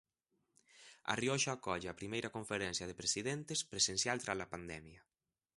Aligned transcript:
A 1.11 1.13
Rioxa 1.21 1.51
acolle 1.53 1.87
a 1.89 1.97
primeira 2.01 2.33
Conferencia 2.37 2.85
de 2.87 2.99
Presidentes 3.01 3.59
presencial 3.73 4.17
tras 4.23 4.39
a 4.45 4.51
pandemia. 4.53 5.01